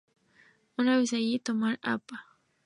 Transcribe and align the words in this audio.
Una 0.79 0.97
vez 0.97 1.13
allí, 1.13 1.37
tomar 1.37 1.77
Av. 1.83 2.01